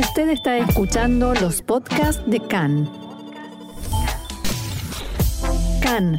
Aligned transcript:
Usted 0.00 0.30
está 0.30 0.56
escuchando 0.56 1.34
los 1.34 1.60
podcasts 1.60 2.22
de 2.26 2.40
CAN. 2.40 2.90
CAN, 5.82 6.18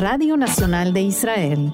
Radio 0.00 0.38
Nacional 0.38 0.94
de 0.94 1.02
Israel. 1.02 1.70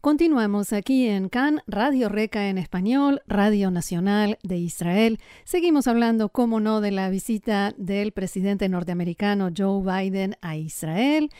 Continuamos 0.00 0.72
aquí 0.72 1.08
en 1.08 1.28
CAN, 1.28 1.62
Radio 1.66 2.08
Reca 2.08 2.48
en 2.48 2.58
español, 2.58 3.22
Radio 3.26 3.72
Nacional 3.72 4.38
de 4.44 4.58
Israel. 4.58 5.18
Seguimos 5.44 5.88
hablando, 5.88 6.28
como 6.28 6.60
no, 6.60 6.80
de 6.80 6.92
la 6.92 7.08
visita 7.08 7.74
del 7.76 8.12
presidente 8.12 8.68
norteamericano 8.68 9.50
Joe 9.56 9.82
Biden 9.82 10.36
a 10.42 10.56
Israel. 10.56 11.30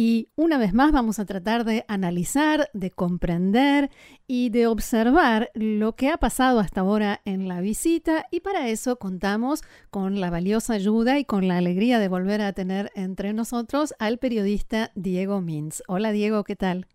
Y 0.00 0.28
una 0.36 0.58
vez 0.58 0.74
más 0.74 0.92
vamos 0.92 1.18
a 1.18 1.24
tratar 1.24 1.64
de 1.64 1.84
analizar, 1.88 2.70
de 2.72 2.92
comprender 2.92 3.90
y 4.28 4.50
de 4.50 4.68
observar 4.68 5.50
lo 5.54 5.96
que 5.96 6.08
ha 6.08 6.18
pasado 6.18 6.60
hasta 6.60 6.82
ahora 6.82 7.20
en 7.24 7.48
la 7.48 7.60
visita. 7.60 8.24
Y 8.30 8.38
para 8.38 8.68
eso 8.68 9.00
contamos 9.00 9.64
con 9.90 10.20
la 10.20 10.30
valiosa 10.30 10.74
ayuda 10.74 11.18
y 11.18 11.24
con 11.24 11.48
la 11.48 11.56
alegría 11.56 11.98
de 11.98 12.06
volver 12.06 12.42
a 12.42 12.52
tener 12.52 12.92
entre 12.94 13.32
nosotros 13.32 13.92
al 13.98 14.18
periodista 14.18 14.92
Diego 14.94 15.40
Mins. 15.40 15.82
Hola 15.88 16.12
Diego, 16.12 16.44
¿qué 16.44 16.54
tal? 16.54 16.86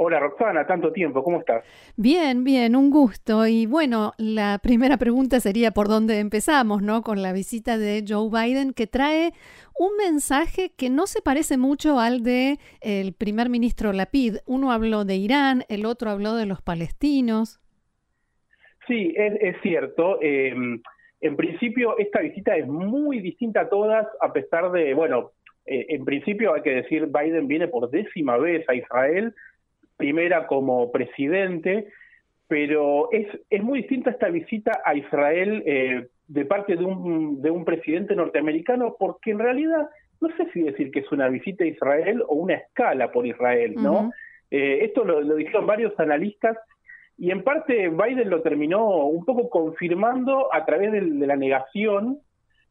Hola 0.00 0.20
Roxana, 0.20 0.64
tanto 0.64 0.92
tiempo, 0.92 1.24
¿cómo 1.24 1.40
estás? 1.40 1.64
Bien, 1.96 2.44
bien, 2.44 2.76
un 2.76 2.88
gusto. 2.88 3.48
Y 3.48 3.66
bueno, 3.66 4.12
la 4.16 4.60
primera 4.62 4.96
pregunta 4.96 5.40
sería 5.40 5.72
por 5.72 5.88
dónde 5.88 6.20
empezamos, 6.20 6.82
¿no? 6.82 7.02
Con 7.02 7.20
la 7.20 7.32
visita 7.32 7.76
de 7.78 8.04
Joe 8.06 8.30
Biden 8.30 8.74
que 8.74 8.86
trae 8.86 9.32
un 9.76 9.96
mensaje 9.96 10.70
que 10.78 10.88
no 10.88 11.08
se 11.08 11.20
parece 11.20 11.58
mucho 11.58 11.98
al 11.98 12.22
de 12.22 12.58
el 12.80 13.12
primer 13.12 13.48
ministro 13.48 13.92
Lapid. 13.92 14.36
Uno 14.46 14.70
habló 14.70 15.04
de 15.04 15.16
Irán, 15.16 15.64
el 15.68 15.84
otro 15.84 16.10
habló 16.10 16.36
de 16.36 16.46
los 16.46 16.62
palestinos. 16.62 17.60
Sí, 18.86 19.12
es, 19.16 19.56
cierto. 19.62 20.22
Em, 20.22 20.80
en 21.20 21.36
principio, 21.36 21.98
esta 21.98 22.20
visita 22.20 22.56
es 22.56 22.68
muy 22.68 23.18
distinta 23.18 23.62
a 23.62 23.68
todas, 23.68 24.06
a 24.20 24.32
pesar 24.32 24.70
de, 24.70 24.94
bueno, 24.94 25.32
eh, 25.66 25.86
en 25.88 26.04
principio 26.04 26.54
hay 26.54 26.62
que 26.62 26.82
decir, 26.82 27.06
Biden 27.06 27.48
viene 27.48 27.66
por 27.66 27.90
décima 27.90 28.36
vez 28.36 28.64
a 28.68 28.76
Israel 28.76 29.34
primera 29.98 30.46
como 30.46 30.90
presidente, 30.90 31.88
pero 32.46 33.12
es, 33.12 33.26
es 33.50 33.62
muy 33.62 33.80
distinta 33.80 34.10
esta 34.10 34.30
visita 34.30 34.80
a 34.82 34.94
Israel 34.94 35.62
eh, 35.66 36.08
de 36.26 36.44
parte 36.46 36.76
de 36.76 36.84
un, 36.84 37.42
de 37.42 37.50
un 37.50 37.66
presidente 37.66 38.16
norteamericano, 38.16 38.96
porque 38.98 39.32
en 39.32 39.40
realidad 39.40 39.90
no 40.20 40.28
sé 40.36 40.50
si 40.52 40.62
decir 40.62 40.90
que 40.90 41.00
es 41.00 41.12
una 41.12 41.28
visita 41.28 41.64
a 41.64 41.68
Israel 41.68 42.22
o 42.26 42.36
una 42.36 42.54
escala 42.54 43.12
por 43.12 43.26
Israel, 43.26 43.74
¿no? 43.76 44.10
Eh, 44.50 44.80
esto 44.82 45.04
lo, 45.04 45.22
dijeron 45.36 45.66
varios 45.66 45.98
analistas 46.00 46.56
y 47.18 47.30
en 47.30 47.44
parte 47.44 47.88
Biden 47.88 48.30
lo 48.30 48.42
terminó 48.42 49.06
un 49.06 49.24
poco 49.24 49.50
confirmando 49.50 50.52
a 50.52 50.64
través 50.64 50.92
de, 50.92 51.02
la 51.02 51.36
negación 51.36 52.18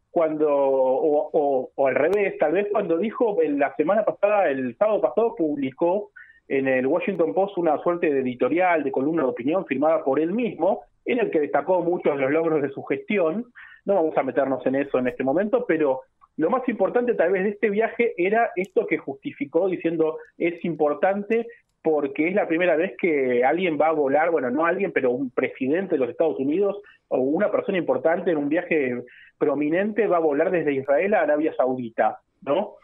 cuando, 0.09 0.49
o, 0.49 1.69
o, 1.75 1.87
al 1.87 1.95
revés, 1.95 2.37
tal 2.39 2.53
vez 2.53 2.67
cuando 2.71 2.97
dijo 2.97 3.37
la 3.43 3.75
semana 3.75 4.03
pasada, 4.03 4.49
el 4.49 4.75
sábado 4.77 5.01
pasado, 5.01 5.35
publicó 5.35 6.11
en 6.47 6.67
el 6.67 6.87
Washington 6.87 7.33
Post 7.33 7.57
una 7.57 7.77
suerte 7.79 8.11
de 8.11 8.21
editorial, 8.21 8.83
de 8.83 8.91
columna 8.91 9.23
de 9.23 9.29
opinión 9.29 9.65
firmada 9.65 10.03
por 10.03 10.19
él 10.19 10.31
mismo, 10.31 10.81
en 11.05 11.19
el 11.19 11.31
que 11.31 11.39
destacó 11.39 11.81
muchos 11.81 12.15
de 12.15 12.21
los 12.21 12.31
logros 12.31 12.61
de 12.61 12.69
su 12.69 12.83
gestión. 12.83 13.45
No 13.85 13.95
vamos 13.95 14.17
a 14.17 14.23
meternos 14.23 14.65
en 14.65 14.75
eso 14.75 14.99
en 14.99 15.07
este 15.07 15.23
momento, 15.23 15.65
pero 15.67 16.01
lo 16.37 16.49
más 16.49 16.67
importante 16.69 17.15
tal 17.15 17.31
vez 17.31 17.43
de 17.43 17.49
este 17.49 17.69
viaje 17.69 18.13
era 18.17 18.51
esto 18.55 18.85
que 18.85 18.97
justificó 18.97 19.67
diciendo 19.67 20.17
es 20.37 20.63
importante 20.63 21.47
porque 21.81 22.27
es 22.27 22.35
la 22.35 22.47
primera 22.47 22.75
vez 22.75 22.95
que 22.99 23.43
alguien 23.43 23.77
va 23.79 23.87
a 23.87 23.93
volar, 23.93 24.29
bueno, 24.29 24.51
no 24.51 24.65
alguien, 24.65 24.91
pero 24.91 25.11
un 25.11 25.31
presidente 25.31 25.95
de 25.95 25.99
los 25.99 26.09
Estados 26.09 26.37
Unidos 26.37 26.81
o 27.07 27.19
una 27.19 27.49
persona 27.49 27.77
importante 27.77 28.31
en 28.31 28.37
un 28.37 28.49
viaje 28.49 29.03
prominente 29.37 30.05
va 30.05 30.17
a 30.17 30.21
volar 30.21 30.51
desde 30.51 30.73
Israel 30.73 31.13
a 31.13 31.21
Arabia 31.21 31.53
Saudita. 31.55 32.19
¿No? 32.41 32.75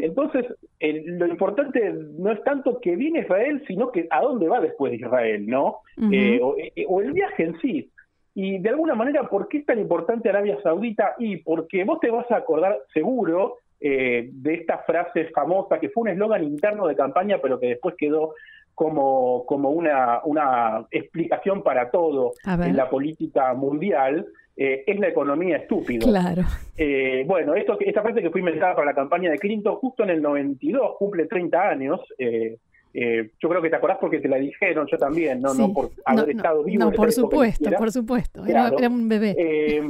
Entonces, 0.00 0.46
lo 0.80 1.26
importante 1.26 1.92
no 1.92 2.32
es 2.32 2.42
tanto 2.42 2.80
que 2.80 2.96
viene 2.96 3.20
Israel, 3.20 3.62
sino 3.66 3.92
que 3.92 4.06
a 4.10 4.22
dónde 4.22 4.48
va 4.48 4.60
después 4.60 4.92
de 4.92 4.98
Israel, 4.98 5.46
¿no? 5.46 5.80
Eh, 6.10 6.40
eh, 6.74 6.86
o, 6.88 7.02
el 7.02 7.12
viaje 7.12 7.44
en 7.44 7.60
sí. 7.60 7.90
Y 8.34 8.58
de 8.58 8.68
alguna 8.70 8.94
manera, 8.94 9.28
¿por 9.28 9.48
qué 9.48 9.58
es 9.58 9.66
tan 9.66 9.78
importante 9.78 10.28
Arabia 10.28 10.58
Saudita? 10.62 11.14
Y 11.18 11.38
porque 11.38 11.84
vos 11.84 12.00
te 12.00 12.10
vas 12.10 12.30
a 12.30 12.36
acordar 12.36 12.78
seguro 12.94 13.56
eh, 13.80 14.30
de 14.32 14.54
esta 14.54 14.78
frase 14.78 15.26
famosa, 15.34 15.78
que 15.78 15.90
fue 15.90 16.02
un 16.02 16.08
eslogan 16.08 16.44
interno 16.44 16.86
de 16.86 16.96
campaña, 16.96 17.38
pero 17.42 17.60
que 17.60 17.66
después 17.66 17.94
quedó 17.98 18.34
como, 18.74 19.44
como 19.46 19.70
una, 19.70 20.20
una 20.24 20.86
explicación 20.92 21.62
para 21.62 21.90
todo 21.90 22.32
en 22.44 22.76
la 22.76 22.88
política 22.88 23.52
mundial, 23.54 24.26
eh, 24.60 24.82
es 24.88 24.98
la 24.98 25.06
economía 25.06 25.58
estúpido. 25.58 26.08
Claro. 26.08 26.42
Eh, 26.76 27.22
bueno, 27.28 27.54
esto, 27.54 27.78
esta 27.78 28.02
frase 28.02 28.20
que 28.20 28.30
fue 28.30 28.40
inventada 28.40 28.74
para 28.74 28.86
la 28.86 28.94
campaña 28.94 29.30
de 29.30 29.38
Clinton 29.38 29.76
justo 29.76 30.02
en 30.02 30.10
el 30.10 30.20
92, 30.20 30.96
cumple 30.98 31.26
30 31.26 31.68
años. 31.68 32.00
Eh, 32.18 32.56
yo 32.92 33.48
creo 33.48 33.62
que 33.62 33.70
te 33.70 33.76
acordás 33.76 33.98
porque 34.00 34.18
te 34.18 34.26
la 34.26 34.38
dijeron, 34.38 34.88
yo 34.90 34.98
también, 34.98 35.40
no, 35.40 35.54
no 35.54 35.72
por 35.72 35.90
haber 36.04 36.30
estado 36.30 36.64
vivo. 36.64 36.86
No, 36.86 36.90
por 36.90 37.12
supuesto, 37.12 37.70
por 37.78 37.92
supuesto, 37.92 38.44
era, 38.44 38.72
un 38.88 39.08
bebé. 39.08 39.80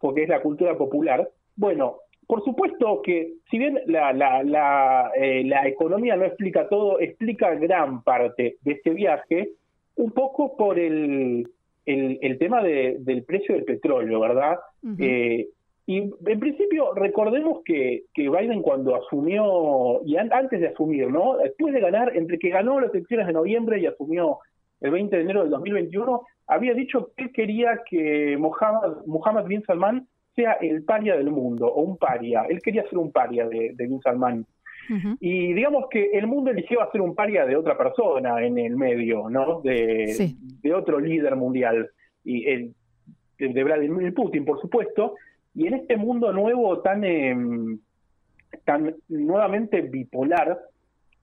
porque 0.00 0.24
es 0.24 0.28
la 0.28 0.42
cultura 0.42 0.76
popular. 0.76 1.30
Bueno, 1.54 1.98
por 2.26 2.42
supuesto 2.42 3.02
que 3.02 3.34
si 3.48 3.58
bien 3.58 3.78
la, 3.86 4.12
la, 4.12 4.42
la, 4.42 5.12
la 5.44 5.68
economía 5.68 6.16
no 6.16 6.24
explica 6.24 6.68
todo, 6.68 6.98
explica 6.98 7.54
gran 7.54 8.02
parte 8.02 8.56
de 8.62 8.72
este 8.72 8.90
viaje, 8.90 9.52
un 9.94 10.10
poco 10.10 10.56
por 10.56 10.80
el, 10.80 11.46
el, 11.86 12.38
tema 12.38 12.62
del 12.62 13.24
precio 13.24 13.54
del 13.54 13.64
petróleo, 13.64 14.20
¿verdad? 14.20 14.58
Eh, 14.98 15.48
y 15.88 15.98
en 15.98 16.40
principio, 16.40 16.92
recordemos 16.94 17.62
que, 17.64 18.04
que 18.12 18.28
Biden 18.28 18.60
cuando 18.60 18.96
asumió, 18.96 20.02
y 20.04 20.16
antes 20.16 20.60
de 20.60 20.68
asumir, 20.68 21.08
¿no? 21.08 21.36
Después 21.36 21.72
de 21.72 21.80
ganar, 21.80 22.16
entre 22.16 22.40
que 22.40 22.50
ganó 22.50 22.80
las 22.80 22.92
elecciones 22.92 23.28
de 23.28 23.32
noviembre 23.32 23.78
y 23.78 23.86
asumió 23.86 24.38
el 24.80 24.90
20 24.90 25.14
de 25.14 25.22
enero 25.22 25.42
del 25.42 25.50
2021, 25.50 26.22
había 26.48 26.74
dicho 26.74 27.12
que 27.16 27.30
quería 27.30 27.82
que 27.88 28.36
Mohammed, 28.36 29.46
bin 29.46 29.62
Salman 29.64 30.08
sea 30.34 30.52
el 30.54 30.82
paria 30.82 31.16
del 31.16 31.30
mundo, 31.30 31.66
o 31.72 31.82
un 31.82 31.96
paria. 31.96 32.44
Él 32.48 32.60
quería 32.62 32.82
ser 32.88 32.98
un 32.98 33.12
paria 33.12 33.48
de, 33.48 33.72
de 33.74 33.86
bin 33.86 34.00
Salman. 34.02 34.44
Y 35.20 35.52
digamos 35.52 35.86
que 35.90 36.10
el 36.12 36.26
mundo 36.26 36.50
eligió 36.50 36.82
hacer 36.82 37.00
un 37.00 37.14
paria 37.14 37.44
de 37.44 37.56
otra 37.56 37.76
persona 37.76 38.44
en 38.44 38.58
el 38.58 38.76
medio, 38.76 39.28
¿no? 39.28 39.60
De, 39.60 40.34
de 40.62 40.74
otro 40.74 41.00
líder 41.00 41.36
mundial. 41.36 41.90
Y 42.24 42.48
el, 42.48 42.74
de 43.38 43.64
Vladimir 43.64 44.14
Putin, 44.14 44.44
por 44.44 44.60
supuesto. 44.60 45.14
Y 45.54 45.66
en 45.66 45.74
este 45.74 45.96
mundo 45.96 46.32
nuevo 46.32 46.80
tan, 46.80 47.04
em, 47.04 47.78
tan 48.64 48.94
nuevamente 49.08 49.80
bipolar, 49.80 50.58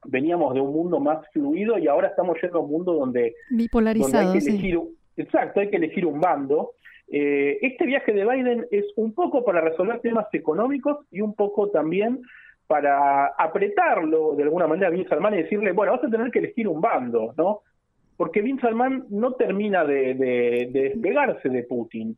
veníamos 0.06 0.54
de 0.54 0.62
un 0.62 0.74
mundo 0.74 1.00
más 1.00 1.26
fluido 1.32 1.78
y 1.78 1.88
ahora 1.88 2.10
estamos 2.10 2.38
yendo 2.42 2.60
a 2.60 2.62
un 2.62 2.72
mundo 2.72 2.94
donde, 2.94 3.36
Bipolarizado, 3.52 4.32
hay 4.32 4.40
que 4.40 4.46
elegir, 4.46 4.80
exacto, 5.18 5.60
hay 5.60 5.70
que 5.70 5.78
elegir 5.78 6.06
un 6.06 6.20
bando. 6.20 6.72
Eh, 7.10 7.60
este 7.62 7.86
viaje 7.86 8.12
de 8.12 8.26
Biden 8.26 8.66
es 8.72 8.86
un 8.96 9.14
poco 9.14 9.44
para 9.44 9.62
resolver 9.62 10.00
temas 10.02 10.26
económicos 10.34 11.06
y 11.12 11.22
un 11.22 11.36
poco 11.36 11.70
también 11.70 12.22
para 12.68 13.28
apretarlo 13.38 14.36
de 14.36 14.44
alguna 14.44 14.68
manera 14.68 14.88
a 14.88 14.92
Bin 14.92 15.08
Salman 15.08 15.34
y 15.34 15.44
decirle, 15.44 15.72
bueno, 15.72 15.94
vas 15.94 16.04
a 16.04 16.10
tener 16.10 16.32
que 16.32 16.40
elegir 16.40 16.68
un 16.68 16.82
bando, 16.82 17.34
¿no? 17.38 17.62
Porque 18.16 18.42
Bin 18.42 18.60
Salman 18.60 19.06
no 19.10 19.34
termina 19.34 19.84
de, 19.84 20.70
despegarse 20.72 21.50
de 21.50 21.64
Putin. 21.64 22.16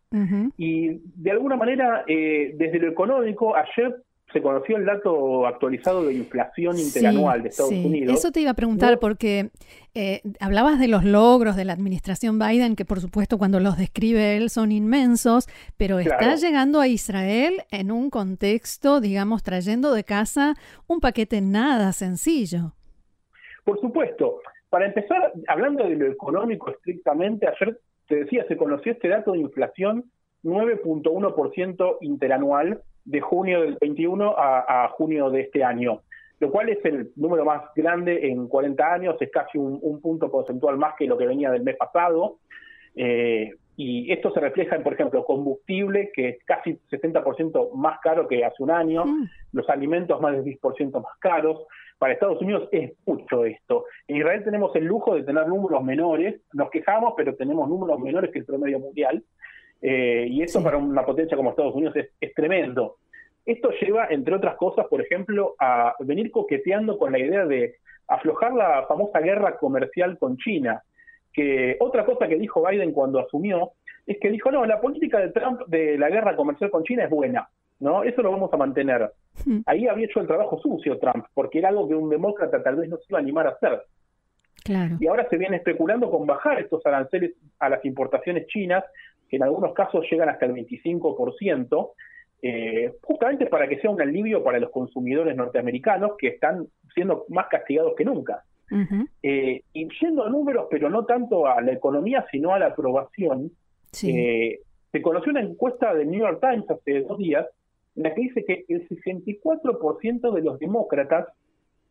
Y 0.58 1.00
de 1.16 1.32
alguna 1.32 1.56
manera, 1.56 2.04
eh, 2.08 2.54
desde 2.56 2.80
lo 2.80 2.90
económico, 2.90 3.56
ayer 3.56 3.96
se 4.34 4.42
conoció 4.42 4.78
el 4.78 4.86
dato 4.86 5.48
actualizado 5.48 6.04
de 6.06 6.14
inflación 6.14 6.78
interanual 6.78 7.44
de 7.44 7.50
Estados 7.50 7.72
Unidos. 7.72 8.18
Eso 8.18 8.32
te 8.32 8.42
iba 8.42 8.52
a 8.52 8.56
preguntar 8.56 9.00
porque 9.00 9.52
eh, 9.94 10.22
hablabas 10.40 10.80
de 10.80 10.88
los 10.88 11.06
logros 11.06 11.56
de 11.56 11.64
la 11.64 11.74
administración 11.74 12.38
Biden, 12.38 12.76
que 12.76 12.84
por 12.84 13.00
supuesto 13.00 13.38
cuando 13.38 13.60
los 13.60 13.78
describe 13.78 14.36
él 14.36 14.50
son 14.50 14.72
inmensos, 14.72 15.48
pero 15.78 16.00
está 16.00 16.36
llegando 16.36 16.82
a 16.82 16.88
Israel 16.88 17.64
en 17.72 17.92
un 17.92 18.10
contexto, 18.10 19.00
digamos, 19.00 19.42
trayendo 19.44 19.94
de 19.94 20.04
casa 20.04 20.56
un 20.88 21.00
paquete 21.00 21.40
nada 21.42 21.94
sencillo. 21.94 22.74
Por 23.64 23.80
supuesto. 23.80 24.42
Para 24.70 24.88
empezar, 24.88 25.32
hablando 25.48 25.88
de 25.88 25.96
lo 25.96 26.12
económico 26.12 26.72
estrictamente, 26.72 27.48
ayer 27.48 27.80
te 28.08 28.16
decía, 28.16 28.46
se 28.48 28.58
conoció 28.58 28.92
este 28.92 29.08
dato 29.08 29.32
de 29.32 29.40
inflación 29.40 30.04
9.1% 30.44 31.98
interanual 32.02 32.82
de 33.06 33.22
junio 33.22 33.62
del 33.62 33.78
21 33.80 34.36
a, 34.38 34.90
junio 34.90 35.30
de 35.30 35.42
este 35.42 35.64
año, 35.64 36.02
lo 36.40 36.52
cual 36.52 36.70
es 36.70 36.84
el 36.84 37.12
número 37.16 37.46
más 37.46 37.64
grande 37.76 38.28
en 38.28 38.48
40 38.48 38.94
años, 38.94 39.16
es 39.20 39.32
casi 39.32 39.58
un, 39.58 40.02
punto 40.02 40.30
porcentual 40.30 40.78
más 40.78 40.96
que 40.98 41.06
lo 41.06 41.18
que 41.18 41.28
venía 41.28 41.52
del 41.52 41.64
mes 41.64 41.78
pasado. 41.78 42.40
Eh, 42.96 43.54
y 43.78 44.12
esto 44.12 44.32
se 44.32 44.40
refleja 44.40 44.76
en, 44.76 44.84
por 44.84 44.94
ejemplo, 44.94 45.26
combustible, 45.26 46.12
que 46.14 46.30
es 46.30 46.44
casi 46.46 46.80
70% 46.90 47.74
más 47.74 48.00
caro 48.00 48.28
que 48.28 48.46
hace 48.46 48.64
un 48.64 48.72
año, 48.72 49.06
mm. 49.06 49.30
los 49.52 49.70
alimentos 49.70 50.20
más 50.22 50.32
del 50.32 50.46
10% 50.46 50.94
más 50.94 51.18
caros. 51.20 51.66
para 51.98 52.14
Estados 52.14 52.42
Unidos 52.42 52.70
es 52.72 52.94
mucho 53.06 53.46
esto. 53.46 53.86
En 54.08 54.18
Israel 54.18 54.44
tenemos 54.44 54.74
el 54.76 54.86
lujo 54.86 55.16
de 55.16 55.24
tener 55.24 55.48
números 55.48 55.84
menores, 55.84 56.42
nos 56.54 56.70
quejamos, 56.70 57.14
pero 57.18 57.36
tenemos 57.36 57.68
números 57.68 58.00
menores 58.00 58.32
que 58.32 58.40
el 58.40 58.46
promedio 58.46 58.80
mundial, 58.80 59.24
eh, 59.88 60.26
y 60.28 60.42
eso 60.42 60.64
para 60.64 60.78
una 60.78 61.06
potencia 61.06 61.38
como 61.38 61.52
Estados 61.52 61.76
Unidos 61.76 61.96
es, 61.96 62.34
tremendo. 62.34 62.98
Esto 63.46 63.70
lleva, 63.80 64.08
entre 64.10 64.34
otras 64.34 64.56
cosas, 64.56 64.88
por 64.88 65.00
ejemplo, 65.00 65.54
a 65.60 65.94
venir 66.00 66.32
coqueteando 66.32 66.98
con 66.98 67.12
la 67.12 67.20
idea 67.20 67.46
de 67.46 67.76
aflojar 68.08 68.54
la 68.54 68.88
famosa 68.88 69.20
guerra 69.20 69.58
comercial 69.58 70.18
con 70.18 70.38
China, 70.38 70.82
que 71.32 71.78
otra 71.80 72.04
cosa 72.04 72.28
que 72.28 72.40
dijo 72.40 72.68
Biden 72.68 72.94
cuando 72.94 73.20
asumió 73.20 73.74
es 74.08 74.18
que 74.20 74.32
dijo, 74.32 74.50
no, 74.50 74.66
la 74.66 74.82
política 74.82 75.20
de 75.20 75.30
Trump 75.30 75.62
de 75.68 76.00
la 76.00 76.10
guerra 76.10 76.36
comercial 76.36 76.72
con 76.72 76.84
China 76.84 77.04
es 77.04 77.12
buena, 77.12 77.48
¿no? 77.80 78.02
Eso 78.02 78.24
lo 78.24 78.32
vamos 78.32 78.52
a 78.52 78.58
mantener. 78.58 79.12
Hmm. 79.46 79.60
Ahí 79.68 79.88
había 79.88 80.08
hecho 80.08 80.20
el 80.20 80.26
trabajo 80.26 80.60
sucio 80.60 80.98
Trump, 80.98 81.28
porque 81.36 81.60
era 81.60 81.70
algo 81.70 81.88
que 81.88 81.94
un 81.94 82.10
demócrata 82.10 82.64
tal 82.64 82.78
vez 82.78 82.90
no 82.90 82.98
se 82.98 83.06
iba 83.10 83.20
a 83.20 83.22
animar 83.22 83.46
a 83.46 83.52
hacer. 83.52 83.84
Y 85.00 85.06
ahora 85.06 85.28
se 85.30 85.38
viene 85.38 85.58
especulando 85.58 86.10
con 86.10 86.26
bajar 86.26 86.60
estos 86.60 86.84
aranceles 86.88 87.34
a 87.60 87.70
las 87.70 87.86
importaciones 87.86 88.48
chinas, 88.48 88.84
que 89.30 89.38
en 89.38 89.44
algunos 89.44 89.74
casos 89.74 90.06
llegan 90.10 90.30
hasta 90.30 90.46
el 90.46 90.54
25%, 90.54 91.92
eh, 92.42 92.94
justamente 93.02 93.48
para 93.48 93.68
que 93.68 93.80
sea 93.80 93.90
un 93.90 94.02
alivio 94.02 94.44
para 94.44 94.60
los 94.60 94.70
consumidores 94.70 95.36
norteamericanos 95.36 96.12
que 96.18 96.28
están 96.28 96.68
siendo 96.94 97.26
más 97.30 97.48
castigados 97.48 97.94
que 97.98 98.06
nunca. 98.06 98.44
Eh, 99.22 99.62
y 99.74 99.88
yendo 100.02 100.26
a 100.26 100.30
números, 100.30 100.68
pero 100.70 100.90
no 100.90 101.06
tanto 101.06 101.48
a 101.48 101.62
la 101.62 101.72
economía, 101.72 102.26
sino 102.32 102.54
a 102.54 102.60
la 102.60 102.68
aprobación, 102.68 103.52
eh, 104.04 104.60
se 104.92 105.02
conoció 105.02 105.32
una 105.32 105.42
encuesta 105.42 105.94
del 105.94 106.10
New 106.10 106.20
York 106.20 106.40
Times 106.42 106.70
hace 106.70 107.02
dos 107.02 107.18
días 107.18 107.46
en 107.96 108.04
la 108.04 108.14
que 108.14 108.22
dice 108.22 108.46
que 108.46 108.66
el 108.68 108.88
64% 108.90 110.32
de 110.34 110.42
los 110.42 110.60
demócratas 110.60 111.28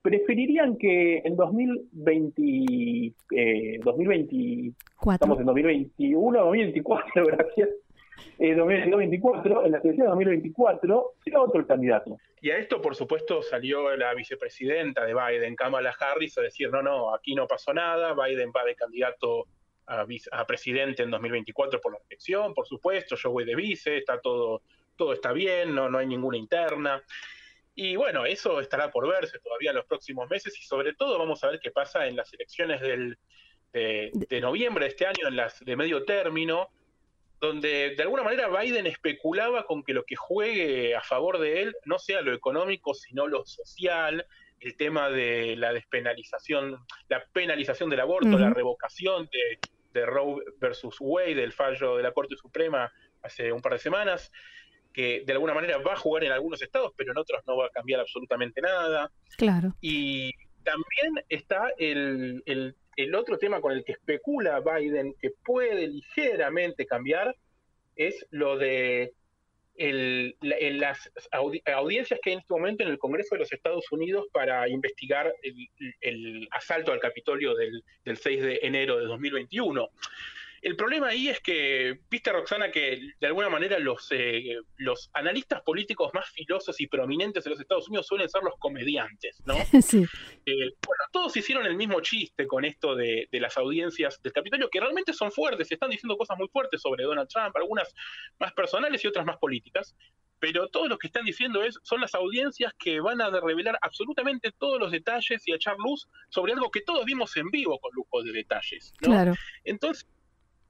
preferirían 0.04 0.76
que 0.76 1.22
en 1.24 1.34
2020, 1.34 3.14
eh, 3.34 3.80
2024, 3.82 5.12
estamos 5.14 5.40
en 5.40 5.46
2021, 5.46 6.38
2024, 6.40 7.24
gracias, 7.24 7.70
eh, 8.38 8.54
2024, 8.54 9.64
en 9.64 9.72
la 9.72 9.78
elección 9.78 10.04
de 10.04 10.10
2024, 10.10 11.12
sea 11.24 11.40
otro 11.40 11.58
el 11.58 11.66
candidato. 11.66 12.18
Y 12.42 12.50
a 12.50 12.58
esto, 12.58 12.82
por 12.82 12.94
supuesto, 12.94 13.40
salió 13.40 13.96
la 13.96 14.12
vicepresidenta 14.12 15.06
de 15.06 15.14
Biden, 15.14 15.56
Kamala 15.56 15.94
Harris, 15.98 16.36
a 16.36 16.42
decir, 16.42 16.70
no, 16.70 16.82
no, 16.82 17.14
aquí 17.14 17.34
no 17.34 17.46
pasó 17.46 17.72
nada, 17.72 18.12
Biden 18.12 18.52
va 18.54 18.62
de 18.64 18.74
candidato 18.74 19.46
a, 19.86 20.04
a 20.32 20.46
presidente 20.46 21.02
en 21.02 21.10
2024 21.12 21.80
por 21.80 21.92
la 21.92 21.98
elección, 22.10 22.52
por 22.52 22.66
supuesto, 22.66 23.16
yo 23.16 23.30
voy 23.30 23.46
de 23.46 23.56
vice, 23.56 23.96
está 23.96 24.20
todo 24.20 24.60
todo 24.96 25.12
está 25.12 25.32
bien, 25.32 25.74
no, 25.74 25.88
no 25.88 25.98
hay 25.98 26.06
ninguna 26.06 26.36
interna. 26.36 27.02
Y 27.74 27.96
bueno, 27.96 28.24
eso 28.24 28.60
estará 28.60 28.90
por 28.90 29.08
verse 29.08 29.38
todavía 29.40 29.70
en 29.70 29.76
los 29.76 29.86
próximos 29.86 30.30
meses 30.30 30.58
y 30.58 30.62
sobre 30.62 30.94
todo 30.94 31.18
vamos 31.18 31.42
a 31.42 31.48
ver 31.48 31.60
qué 31.60 31.70
pasa 31.70 32.06
en 32.06 32.16
las 32.16 32.32
elecciones 32.32 32.80
del, 32.80 33.18
de, 33.72 34.40
noviembre 34.40 34.84
de 34.84 34.90
este 34.90 35.06
año, 35.06 35.26
en 35.26 35.36
las 35.36 35.58
de 35.64 35.76
medio 35.76 36.04
término, 36.04 36.68
donde 37.40 37.94
de 37.96 38.02
alguna 38.02 38.22
manera 38.22 38.48
Biden 38.48 38.86
especulaba 38.86 39.66
con 39.66 39.82
que 39.82 39.92
lo 39.92 40.04
que 40.04 40.14
juegue 40.14 40.94
a 40.94 41.02
favor 41.02 41.38
de 41.38 41.62
él 41.62 41.76
no 41.84 41.98
sea 41.98 42.22
lo 42.22 42.32
económico, 42.32 42.94
sino 42.94 43.26
lo 43.26 43.44
social, 43.44 44.24
el 44.60 44.76
tema 44.76 45.10
de 45.10 45.56
la 45.56 45.72
despenalización, 45.72 46.78
la 47.08 47.24
penalización 47.32 47.90
del 47.90 48.00
aborto, 48.00 48.38
la 48.38 48.50
revocación 48.50 49.28
de, 49.32 49.58
de 49.92 50.06
Roe 50.06 50.42
versus 50.58 50.96
Wade, 51.00 51.34
del 51.34 51.52
fallo 51.52 51.96
de 51.96 52.04
la 52.04 52.12
Corte 52.12 52.36
Suprema 52.36 52.90
hace 53.22 53.52
un 53.52 53.60
par 53.60 53.72
de 53.72 53.78
semanas 53.78 54.30
que 54.94 55.24
de 55.26 55.32
alguna 55.32 55.52
manera 55.52 55.76
va 55.78 55.92
a 55.92 55.96
jugar 55.96 56.24
en 56.24 56.32
algunos 56.32 56.62
estados, 56.62 56.92
pero 56.96 57.12
en 57.12 57.18
otros 57.18 57.42
no 57.46 57.56
va 57.56 57.66
a 57.66 57.70
cambiar 57.70 58.00
absolutamente 58.00 58.62
nada. 58.62 59.10
Claro. 59.36 59.74
Y 59.80 60.30
también 60.62 61.24
está 61.28 61.68
el, 61.76 62.42
el, 62.46 63.14
otro 63.14 63.36
tema 63.36 63.60
con 63.60 63.72
el 63.72 63.84
que 63.84 63.92
especula 63.92 64.60
Biden 64.60 65.14
que 65.20 65.30
puede 65.44 65.88
ligeramente 65.88 66.86
cambiar, 66.86 67.36
es 67.96 68.24
lo 68.30 68.56
de 68.56 69.12
el, 69.76 70.36
las 70.40 71.10
audiencias 71.66 72.20
que 72.22 72.30
hay 72.30 72.34
en 72.34 72.40
este 72.40 72.54
momento 72.54 72.84
en 72.84 72.90
el 72.90 72.98
Congreso 72.98 73.34
de 73.34 73.40
los 73.40 73.52
Estados 73.52 73.90
Unidos 73.90 74.26
para 74.32 74.68
investigar 74.68 75.34
el, 76.00 76.48
asalto 76.52 76.92
al 76.92 77.00
Capitolio 77.00 77.56
del, 77.56 77.82
del 78.04 78.16
6 78.16 78.42
de 78.42 78.60
enero 78.62 78.98
de 78.98 79.06
2021. 79.06 79.90
El 80.64 80.76
problema 80.76 81.08
ahí 81.08 81.28
es 81.28 81.40
que, 81.40 82.00
viste 82.08 82.32
Roxana, 82.32 82.70
que 82.70 82.98
de 83.20 83.26
alguna 83.26 83.50
manera 83.50 83.78
los, 83.78 84.08
eh, 84.12 84.56
los 84.78 85.10
analistas 85.12 85.60
políticos 85.60 86.10
más 86.14 86.26
filosos 86.30 86.80
y 86.80 86.86
prominentes 86.86 87.44
de 87.44 87.50
los 87.50 87.60
Estados 87.60 87.86
Unidos 87.88 88.06
suelen 88.06 88.30
ser 88.30 88.42
los 88.42 88.54
comediantes, 88.58 89.42
¿no? 89.44 89.54
Sí. 89.84 89.98
Eh, 90.46 90.72
bueno, 90.86 91.04
todos 91.12 91.36
hicieron 91.36 91.66
el 91.66 91.76
mismo 91.76 92.00
chiste 92.00 92.46
con 92.46 92.64
esto 92.64 92.96
de, 92.96 93.28
las 93.32 93.58
audiencias 93.58 94.22
del 94.22 94.32
Capitolio, 94.32 94.70
que 94.70 94.80
realmente 94.80 95.12
son 95.12 95.30
fuertes, 95.30 95.70
están 95.70 95.90
diciendo 95.90 96.16
cosas 96.16 96.38
muy 96.38 96.48
fuertes 96.48 96.80
sobre 96.80 97.04
Donald 97.04 97.28
Trump, 97.28 97.54
algunas 97.54 97.94
más 98.38 98.54
personales 98.54 99.04
y 99.04 99.08
otras 99.08 99.26
más 99.26 99.36
políticas, 99.36 99.94
pero 100.40 100.68
todos 100.68 100.88
los 100.88 100.98
que 100.98 101.08
están 101.08 101.26
diciendo 101.26 101.62
es, 101.62 101.78
son 101.82 102.00
las 102.00 102.14
audiencias 102.14 102.72
que 102.78 103.00
van 103.00 103.20
a 103.20 103.28
revelar 103.28 103.78
absolutamente 103.82 104.50
todos 104.58 104.80
los 104.80 104.92
detalles 104.92 105.46
y 105.46 105.52
a 105.52 105.56
echar 105.56 105.76
luz 105.76 106.08
sobre 106.30 106.54
algo 106.54 106.70
que 106.70 106.80
todos 106.80 107.04
vimos 107.04 107.36
en 107.36 107.50
vivo 107.50 107.78
con 107.80 107.90
lujo 107.94 108.22
de 108.22 108.32
detalles. 108.32 108.94
¿no? 109.02 109.08
Claro. 109.08 109.34
Entonces, 109.64 110.06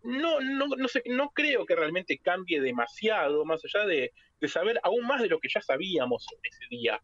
no, 0.05 0.41
no, 0.41 0.67
no, 0.69 0.89
sé, 0.89 1.03
no 1.07 1.31
creo 1.31 1.67
que 1.67 1.75
realmente 1.75 2.19
cambie 2.19 2.61
demasiado, 2.61 3.45
más 3.45 3.63
allá 3.65 3.87
de, 3.87 4.13
saber 4.47 4.79
aún 4.83 5.07
más 5.07 5.23
de 5.23 5.29
lo 5.29 5.41
que 5.41 5.49
ya 5.49 5.63
sabíamos 5.63 6.27
ese 6.43 6.67
día. 6.69 7.01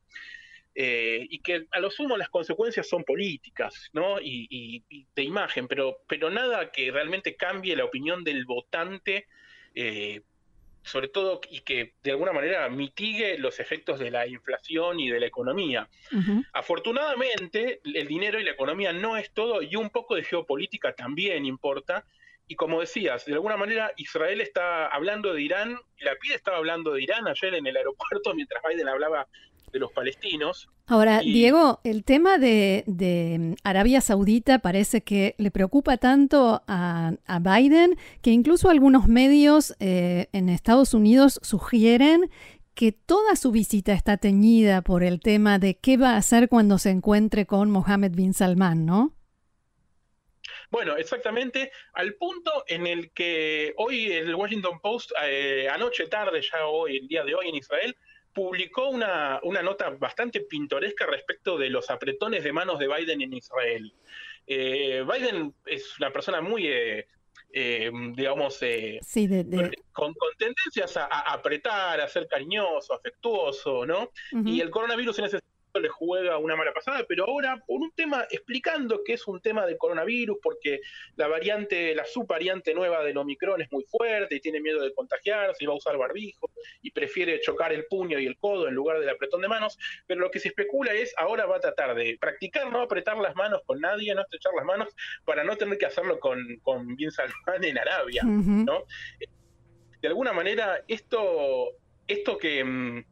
Eh, 0.74 1.26
y 1.28 1.40
que 1.40 1.66
a 1.72 1.80
lo 1.80 1.90
sumo 1.90 2.16
las 2.16 2.28
consecuencias 2.28 2.86
son 2.86 3.02
políticas, 3.02 3.90
¿no? 3.92 4.20
Y, 4.20 4.84
de 5.14 5.22
imagen, 5.22 5.66
pero, 5.66 6.02
pero 6.06 6.30
nada 6.30 6.70
que 6.70 6.92
realmente 6.92 7.34
cambie 7.34 7.74
la 7.74 7.84
opinión 7.84 8.22
del 8.22 8.44
votante, 8.44 9.26
eh, 9.74 10.20
sobre 10.82 11.08
todo, 11.08 11.40
y 11.50 11.60
que 11.60 11.94
de 12.02 12.10
alguna 12.12 12.32
manera 12.32 12.68
mitigue 12.68 13.38
los 13.38 13.58
efectos 13.58 13.98
de 13.98 14.10
la 14.10 14.26
inflación 14.26 15.00
y 15.00 15.10
de 15.10 15.20
la 15.20 15.26
economía. 15.26 15.88
Afortunadamente, 16.52 17.80
el 17.82 18.06
dinero 18.06 18.38
y 18.38 18.44
la 18.44 18.52
economía 18.52 18.92
no 18.92 19.16
es 19.16 19.32
todo, 19.32 19.62
y 19.62 19.74
un 19.76 19.90
poco 19.90 20.14
de 20.14 20.24
geopolítica 20.24 20.94
también 20.94 21.46
importa, 21.46 22.04
y 22.50 22.56
como 22.56 22.80
decías, 22.80 23.24
de 23.26 23.34
alguna 23.34 23.56
manera 23.56 23.92
Israel 23.96 24.40
está 24.40 24.86
hablando 24.86 25.32
de 25.32 25.40
Irán, 25.40 25.78
y 25.96 26.04
la 26.04 26.16
PIDE 26.20 26.34
estaba 26.34 26.56
hablando 26.56 26.92
de 26.92 27.00
Irán 27.00 27.28
ayer 27.28 27.54
en 27.54 27.64
el 27.64 27.76
aeropuerto 27.76 28.34
mientras 28.34 28.60
Biden 28.68 28.88
hablaba 28.88 29.28
de 29.72 29.78
los 29.78 29.92
palestinos. 29.92 30.68
Ahora, 30.88 31.20
Diego, 31.20 31.78
el 31.84 32.02
tema 32.02 32.38
de, 32.38 32.82
de, 32.88 33.54
Arabia 33.62 34.00
Saudita 34.00 34.58
parece 34.58 35.02
que 35.02 35.36
le 35.38 35.52
preocupa 35.52 35.96
tanto 35.96 36.64
a, 36.66 37.12
Biden 37.40 37.96
que 38.20 38.32
incluso 38.32 38.68
algunos 38.68 39.06
medios 39.06 39.76
eh, 39.78 40.26
en 40.32 40.48
Estados 40.48 40.92
Unidos 40.92 41.38
sugieren 41.44 42.30
que 42.74 42.90
toda 42.90 43.36
su 43.36 43.52
visita 43.52 43.92
está 43.92 44.16
teñida 44.16 44.82
por 44.82 45.04
el 45.04 45.20
tema 45.20 45.60
de 45.60 45.76
qué 45.76 45.96
va 45.96 46.14
a 46.14 46.16
hacer 46.16 46.48
cuando 46.48 46.78
se 46.78 46.90
encuentre 46.90 47.46
con 47.46 47.70
Mohammed 47.70 48.10
bin 48.10 48.34
Salman, 48.34 48.84
¿no? 48.86 49.14
Bueno, 50.70 50.96
exactamente 50.96 51.70
al 51.94 52.14
punto 52.14 52.64
en 52.66 52.86
el 52.86 53.10
que 53.12 53.74
hoy 53.76 54.12
el 54.12 54.34
Washington 54.34 54.80
Post, 54.80 55.12
eh, 55.22 55.68
anoche 55.70 56.06
tarde, 56.06 56.42
ya 56.42 56.66
hoy, 56.66 56.98
el 56.98 57.08
día 57.08 57.24
de 57.24 57.34
hoy 57.34 57.48
en 57.48 57.56
Israel, 57.56 57.96
publicó 58.32 58.88
una, 58.88 59.40
una, 59.42 59.62
nota 59.62 59.90
bastante 59.90 60.40
pintoresca 60.42 61.06
respecto 61.06 61.58
de 61.58 61.68
los 61.68 61.90
apretones 61.90 62.44
de 62.44 62.52
manos 62.52 62.78
de 62.78 62.88
Biden 62.88 63.22
en 63.22 63.34
Israel. 63.34 63.92
Eh, 64.46 65.04
Biden 65.04 65.54
es 65.66 65.98
una 65.98 66.12
persona 66.12 66.40
muy, 66.40 66.68
eh, 66.68 67.90
digamos, 68.14 68.60
Con, 69.92 70.14
tendencias 70.38 70.96
a, 70.96 71.06
apretar, 71.06 72.00
a 72.00 72.08
ser 72.08 72.26
cariñoso, 72.28 72.94
afectuoso, 72.94 73.84
¿no? 73.84 74.10
Y 74.44 74.60
el 74.60 74.70
coronavirus 74.70 75.18
en 75.18 75.24
ese 75.26 75.40
le 75.78 75.88
juega 75.88 76.38
una 76.38 76.56
mala 76.56 76.72
pasada, 76.72 77.04
pero 77.06 77.26
ahora 77.26 77.62
por 77.66 77.80
un 77.80 77.92
tema, 77.92 78.26
explicando 78.30 79.02
que 79.04 79.14
es 79.14 79.26
un 79.26 79.40
tema 79.40 79.66
de 79.66 79.76
coronavirus, 79.76 80.38
porque 80.42 80.80
la 81.16 81.28
variante, 81.28 81.94
la 81.94 82.04
subvariante 82.04 82.74
nueva 82.74 83.04
del 83.04 83.18
Omicron 83.18 83.62
es 83.62 83.70
muy 83.70 83.84
fuerte 83.84 84.36
y 84.36 84.40
tiene 84.40 84.60
miedo 84.60 84.82
de 84.82 84.92
contagiarse 84.92 85.62
y 85.62 85.66
va 85.66 85.74
a 85.74 85.76
usar 85.76 85.96
barbijo 85.96 86.50
y 86.82 86.90
prefiere 86.90 87.40
chocar 87.40 87.72
el 87.72 87.84
puño 87.86 88.18
y 88.18 88.26
el 88.26 88.36
codo 88.36 88.68
en 88.68 88.74
lugar 88.74 88.98
del 89.00 89.08
apretón 89.08 89.42
de 89.42 89.48
manos, 89.48 89.78
pero 90.06 90.20
lo 90.20 90.30
que 90.30 90.40
se 90.40 90.48
especula 90.48 90.92
es 90.92 91.14
ahora 91.16 91.46
va 91.46 91.56
a 91.56 91.60
tratar 91.60 91.94
de 91.94 92.16
practicar 92.20 92.70
no 92.70 92.80
apretar 92.80 93.16
las 93.18 93.34
manos 93.36 93.62
con 93.66 93.80
nadie, 93.80 94.14
no 94.14 94.22
estrechar 94.22 94.52
las 94.56 94.64
manos, 94.64 94.88
para 95.24 95.44
no 95.44 95.56
tener 95.56 95.78
que 95.78 95.86
hacerlo 95.86 96.18
con, 96.18 96.56
con 96.62 96.96
Bin 96.96 97.10
Salman 97.10 97.62
en 97.62 97.78
Arabia, 97.78 98.22
¿no? 98.24 98.84
De 100.00 100.08
alguna 100.08 100.32
manera, 100.32 100.82
esto, 100.88 101.76
esto 102.06 102.38
que, 102.38 102.64
mm, 102.64 103.04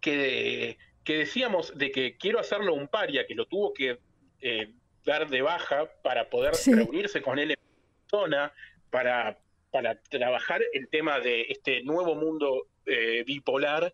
que 0.00 0.78
que 1.08 1.16
decíamos 1.16 1.72
de 1.74 1.90
que 1.90 2.18
quiero 2.18 2.38
hacerlo 2.38 2.74
un 2.74 2.86
paria, 2.86 3.26
que 3.26 3.34
lo 3.34 3.46
tuvo 3.46 3.72
que 3.72 3.98
eh, 4.42 4.74
dar 5.06 5.26
de 5.30 5.40
baja 5.40 5.90
para 6.02 6.28
poder 6.28 6.52
reunirse 6.66 7.22
con 7.22 7.38
él 7.38 7.52
en 7.52 7.56
persona, 8.02 8.52
para, 8.90 9.38
para 9.70 9.98
trabajar 10.02 10.60
el 10.74 10.86
tema 10.90 11.18
de 11.18 11.46
este 11.48 11.82
nuevo 11.82 12.14
mundo 12.14 12.66
eh, 12.84 13.24
bipolar 13.26 13.90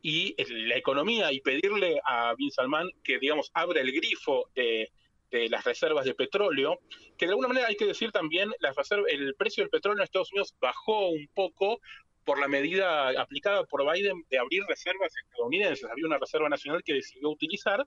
y 0.00 0.34
la 0.66 0.76
economía 0.76 1.30
y 1.32 1.40
pedirle 1.40 2.00
a 2.02 2.34
Bin 2.34 2.50
Salman 2.50 2.88
que, 3.02 3.18
digamos, 3.18 3.50
abra 3.52 3.82
el 3.82 3.92
grifo 3.92 4.48
de, 4.54 4.90
las 5.50 5.64
reservas 5.64 6.06
de 6.06 6.14
petróleo, 6.14 6.78
que 7.18 7.26
de 7.26 7.32
alguna 7.32 7.48
manera 7.48 7.66
hay 7.66 7.76
que 7.76 7.86
decir 7.86 8.10
también, 8.10 8.52
el 9.08 9.34
precio 9.34 9.64
del 9.64 9.70
petróleo 9.70 9.98
en 9.98 10.04
Estados 10.04 10.32
Unidos 10.32 10.54
bajó 10.60 11.08
un 11.08 11.28
poco 11.34 11.80
por 12.24 12.38
la 12.38 12.48
medida 12.48 13.08
aplicada 13.20 13.64
por 13.64 13.90
Biden 13.90 14.24
de 14.30 14.38
abrir 14.38 14.62
reservas 14.68 15.12
estadounidenses. 15.16 15.88
Había 15.90 16.06
una 16.06 16.18
reserva 16.18 16.48
nacional 16.48 16.82
que 16.84 16.94
decidió 16.94 17.30
utilizar 17.30 17.86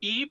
y 0.00 0.30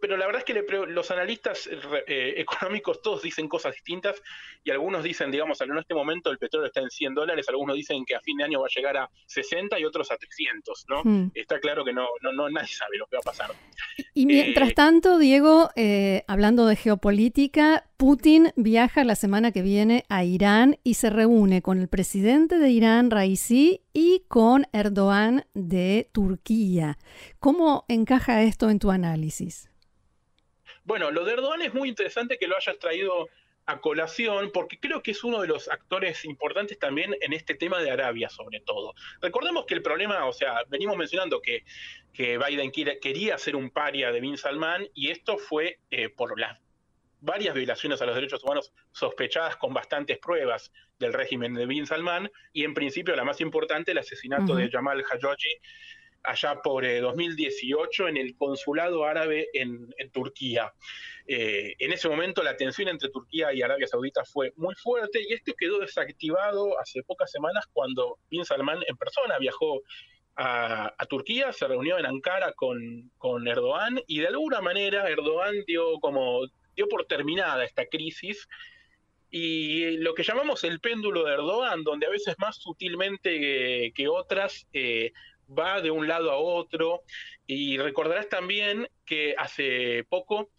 pero 0.00 0.16
la 0.16 0.26
verdad 0.26 0.42
es 0.46 0.54
que 0.54 0.86
los 0.88 1.10
analistas 1.10 1.68
eh, 2.06 2.34
económicos 2.36 3.02
todos 3.02 3.22
dicen 3.22 3.48
cosas 3.48 3.74
distintas 3.74 4.20
y 4.62 4.70
algunos 4.70 5.02
dicen, 5.02 5.30
digamos, 5.30 5.60
en 5.60 5.76
este 5.78 5.94
momento 5.94 6.30
el 6.30 6.38
petróleo 6.38 6.66
está 6.66 6.80
en 6.80 6.90
100 6.90 7.14
dólares, 7.14 7.48
algunos 7.48 7.76
dicen 7.76 8.04
que 8.04 8.14
a 8.14 8.20
fin 8.20 8.36
de 8.36 8.44
año 8.44 8.60
va 8.60 8.66
a 8.66 8.74
llegar 8.74 8.96
a 8.96 9.10
60 9.26 9.78
y 9.78 9.84
otros 9.84 10.10
a 10.10 10.16
300, 10.16 10.84
¿no? 10.88 11.02
Hmm. 11.02 11.30
Está 11.34 11.60
claro 11.60 11.84
que 11.84 11.92
no, 11.92 12.06
no, 12.22 12.32
no, 12.32 12.48
nadie 12.50 12.68
sabe 12.68 12.98
lo 12.98 13.06
que 13.06 13.16
va 13.16 13.20
a 13.20 13.30
pasar. 13.30 13.50
Y 14.14 14.26
mientras 14.26 14.70
eh, 14.70 14.74
tanto, 14.74 15.18
Diego, 15.18 15.70
eh, 15.76 16.24
hablando 16.28 16.66
de 16.66 16.76
geopolítica, 16.76 17.86
Putin 17.96 18.52
viaja 18.56 19.04
la 19.04 19.14
semana 19.14 19.52
que 19.52 19.62
viene 19.62 20.04
a 20.08 20.24
Irán 20.24 20.78
y 20.82 20.94
se 20.94 21.10
reúne 21.10 21.62
con 21.62 21.80
el 21.80 21.88
presidente 21.88 22.58
de 22.58 22.68
Irán, 22.70 23.08
Raisi, 23.10 23.82
y 23.92 24.24
con 24.26 24.66
Erdogan 24.72 25.46
de 25.54 26.10
Turquía. 26.12 26.98
¿Cómo 27.38 27.84
encaja 27.88 28.42
esto 28.42 28.68
en 28.68 28.80
tu 28.80 28.90
análisis? 28.90 29.70
Bueno, 30.82 31.12
lo 31.12 31.24
de 31.24 31.34
Erdogan 31.34 31.62
es 31.62 31.72
muy 31.72 31.88
interesante 31.88 32.36
que 32.36 32.48
lo 32.48 32.56
hayas 32.56 32.78
traído 32.80 33.28
a 33.66 33.80
colación, 33.80 34.50
porque 34.52 34.78
creo 34.80 35.02
que 35.02 35.12
es 35.12 35.22
uno 35.22 35.40
de 35.40 35.46
los 35.46 35.68
actores 35.68 36.24
importantes 36.24 36.78
también 36.78 37.14
en 37.20 37.32
este 37.32 37.54
tema 37.54 37.80
de 37.80 37.92
Arabia, 37.92 38.28
sobre 38.28 38.60
todo. 38.60 38.92
Recordemos 39.22 39.66
que 39.66 39.74
el 39.74 39.82
problema, 39.82 40.26
o 40.26 40.32
sea, 40.32 40.64
venimos 40.68 40.96
mencionando 40.96 41.40
que, 41.40 41.64
que 42.12 42.38
Biden 42.38 42.72
quería 42.72 43.38
ser 43.38 43.54
un 43.54 43.70
paria 43.70 44.10
de 44.10 44.20
Bin 44.20 44.36
Salman, 44.36 44.88
y 44.94 45.10
esto 45.10 45.38
fue 45.38 45.78
eh, 45.90 46.08
por 46.08 46.38
las 46.38 46.58
varias 47.20 47.54
violaciones 47.54 48.00
a 48.02 48.06
los 48.06 48.14
derechos 48.14 48.42
humanos 48.44 48.72
sospechadas 48.92 49.56
con 49.56 49.72
bastantes 49.72 50.18
pruebas 50.18 50.72
del 50.98 51.12
régimen 51.12 51.54
de 51.54 51.66
Bin 51.66 51.86
Salman 51.86 52.30
y 52.52 52.64
en 52.64 52.74
principio 52.74 53.16
la 53.16 53.24
más 53.24 53.40
importante, 53.40 53.92
el 53.92 53.98
asesinato 53.98 54.54
de 54.54 54.70
Jamal 54.70 55.02
Khashoggi 55.02 55.60
allá 56.24 56.60
por 56.62 56.84
2018 56.84 58.06
eh, 58.06 58.10
en 58.10 58.16
el 58.16 58.36
consulado 58.36 59.04
árabe 59.04 59.48
en, 59.52 59.92
Turquía. 60.12 60.72
Eh, 61.26 61.74
en 61.78 61.92
ese 61.92 62.08
momento 62.08 62.42
la 62.42 62.56
tensión 62.56 62.88
entre 62.88 63.10
Turquía 63.10 63.52
y 63.52 63.62
Arabia 63.62 63.86
Saudita 63.86 64.24
fue 64.24 64.52
muy 64.56 64.74
fuerte 64.74 65.20
y 65.26 65.32
esto 65.32 65.52
quedó 65.56 65.78
desactivado 65.78 66.78
hace 66.80 67.02
pocas 67.02 67.30
semanas 67.30 67.66
cuando 67.72 68.18
Bin 68.30 68.44
Salman 68.44 68.80
en 68.86 68.96
persona 68.96 69.38
viajó 69.38 69.82
a, 70.36 70.92
Turquía, 71.08 71.52
se 71.52 71.68
reunió 71.68 71.96
en 71.98 72.06
Ankara 72.06 72.52
con, 72.54 73.12
con 73.18 73.46
Erdogan 73.46 74.00
y 74.08 74.18
de 74.18 74.28
alguna 74.28 74.60
manera 74.60 75.08
Erdogan 75.08 75.54
dio 75.66 76.00
como 76.00 76.40
dio 76.74 76.88
por 76.88 77.06
terminada 77.06 77.64
esta 77.64 77.86
crisis 77.86 78.48
y 79.36 79.96
lo 79.96 80.14
que 80.14 80.22
llamamos 80.22 80.62
el 80.62 80.78
péndulo 80.78 81.24
de 81.24 81.32
Erdogan, 81.32 81.82
donde 81.82 82.06
a 82.06 82.10
veces 82.10 82.36
más 82.38 82.54
sutilmente 82.56 83.92
que, 83.92 84.06
otras 84.06 84.68
eh, 84.72 85.12
va 85.50 85.80
de 85.80 85.90
un 85.90 86.06
lado 86.06 86.30
a 86.30 86.36
otro. 86.36 87.02
Y 87.44 87.76
recordarás 87.78 88.28
también 88.28 88.88
que 89.04 89.34
hace 89.36 90.04
poco 90.08 90.50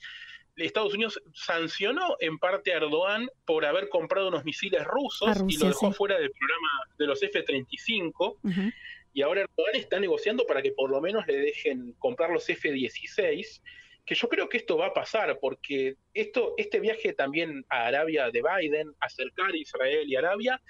Estados 0.58 0.94
Unidos 0.94 1.22
sancionó 1.34 2.18
en 2.20 2.38
parte 2.38 2.74
a 2.74 2.76
Erdogan 2.76 3.30
por 3.46 3.66
haber 3.66 3.88
comprado 3.88 4.28
unos 4.28 4.44
misiles 4.44 4.84
rusos 4.84 5.38
y 5.48 5.58
lo 5.58 5.68
dejó 5.68 5.94
fuera 5.94 6.18
del 6.20 6.32
programa 6.32 6.70
de 6.98 7.08
los 7.08 7.24
F-35. 7.24 8.74
Y 9.14 9.22
ahora 9.22 9.44
Erdogan 9.44 9.76
está 9.76 10.02
negociando 10.02 10.46
para 10.46 10.62
que 10.62 10.74
por 10.74 10.90
lo 10.90 11.00
menos 11.00 11.26
le 11.28 11.38
dejen 11.38 11.94
comprar 11.94 12.30
los 12.30 12.50
F-16 12.50 13.62
que 14.06 14.16
yo 14.16 14.30
creo 14.30 14.48
que 14.48 14.58
esto 14.58 14.78
va 14.78 14.88
a 14.88 14.94
pasar, 14.94 15.38
porque 15.40 15.96
esto, 16.14 16.54
este 16.58 16.80
viaje 16.80 17.14
también 17.14 17.66
a 17.70 17.88
Arabia 17.88 18.30
de 18.30 18.42
Biden, 18.42 18.94
acercar 19.00 19.52
a 19.52 19.58
Israel 19.58 20.08
y 20.08 20.16
Arabia, 20.16 20.62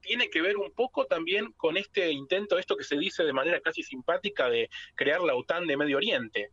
tiene 0.00 0.28
que 0.30 0.42
ver 0.42 0.56
un 0.56 0.70
poco 0.72 1.06
también 1.06 1.52
con 1.56 1.76
este 1.76 2.10
intento, 2.12 2.58
esto 2.58 2.76
que 2.76 2.84
se 2.84 2.96
dice 2.96 3.24
de 3.24 3.32
manera 3.32 3.60
casi 3.60 3.82
simpática, 3.82 4.48
de 4.48 4.68
crear 4.94 5.20
la 5.22 5.34
OTAN 5.34 5.66
de 5.66 5.76
Medio 5.76 5.96
Oriente. 5.96 6.50